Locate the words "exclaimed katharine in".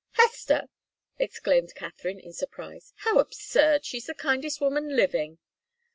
1.19-2.33